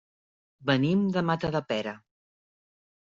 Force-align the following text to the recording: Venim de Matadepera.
Venim 0.69 1.03
de 1.17 1.23
Matadepera. 1.31 1.93